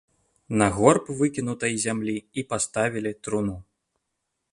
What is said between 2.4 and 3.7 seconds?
і паставілі труну.